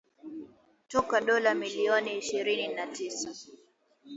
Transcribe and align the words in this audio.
Kutoka 0.77 1.21
dola 1.21 1.53
milioni 1.55 2.17
ishirini 2.17 2.73
na 2.75 2.87
tisa 2.87 3.29